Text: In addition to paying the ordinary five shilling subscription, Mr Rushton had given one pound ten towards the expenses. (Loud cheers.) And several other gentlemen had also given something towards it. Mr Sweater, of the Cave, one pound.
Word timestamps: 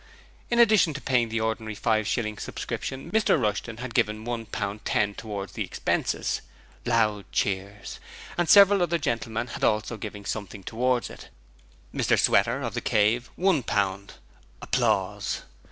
In 0.49 0.57
addition 0.57 0.95
to 0.95 0.99
paying 0.99 1.29
the 1.29 1.41
ordinary 1.41 1.75
five 1.75 2.07
shilling 2.07 2.39
subscription, 2.39 3.11
Mr 3.11 3.39
Rushton 3.39 3.77
had 3.77 3.93
given 3.93 4.25
one 4.25 4.47
pound 4.47 4.83
ten 4.83 5.13
towards 5.13 5.51
the 5.53 5.63
expenses. 5.63 6.41
(Loud 6.87 7.31
cheers.) 7.31 7.99
And 8.35 8.49
several 8.49 8.81
other 8.81 8.97
gentlemen 8.97 9.45
had 9.49 9.63
also 9.63 9.97
given 9.97 10.25
something 10.25 10.63
towards 10.63 11.11
it. 11.11 11.29
Mr 11.93 12.17
Sweater, 12.17 12.63
of 12.63 12.73
the 12.73 12.81
Cave, 12.81 13.29
one 13.35 13.61
pound. 13.61 14.13